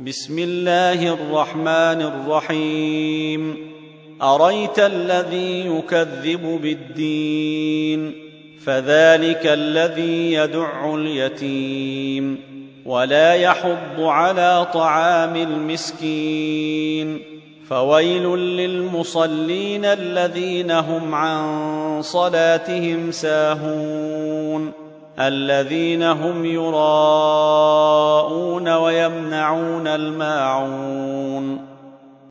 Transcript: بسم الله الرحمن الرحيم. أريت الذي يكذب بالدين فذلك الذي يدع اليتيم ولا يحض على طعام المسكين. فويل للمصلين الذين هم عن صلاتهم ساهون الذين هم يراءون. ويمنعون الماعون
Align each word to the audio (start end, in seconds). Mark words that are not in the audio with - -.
بسم 0.00 0.38
الله 0.38 1.14
الرحمن 1.14 2.02
الرحيم. 2.02 3.56
أريت 4.22 4.78
الذي 4.78 5.66
يكذب 5.66 6.60
بالدين 6.62 8.14
فذلك 8.66 9.46
الذي 9.46 10.32
يدع 10.32 10.94
اليتيم 10.94 12.38
ولا 12.86 13.34
يحض 13.34 14.00
على 14.00 14.66
طعام 14.74 15.36
المسكين. 15.36 17.20
فويل 17.68 18.38
للمصلين 18.38 19.84
الذين 19.84 20.70
هم 20.70 21.14
عن 21.14 22.02
صلاتهم 22.02 23.10
ساهون 23.10 24.72
الذين 25.20 26.02
هم 26.02 26.44
يراءون. 26.44 27.63
ويمنعون 28.68 29.86
الماعون 29.86 31.73